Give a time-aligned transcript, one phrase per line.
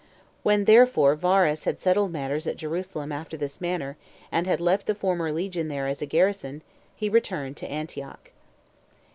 [0.41, 3.97] When therefore Varus had settled matters at Jerusalem after this manner,
[4.31, 6.63] and had left the former legion there as a garrison,
[6.95, 8.31] he returned to Antioch.